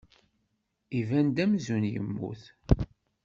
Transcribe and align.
Iban-d 0.99 1.37
amzun 1.43 1.83
yemmut. 1.93 2.43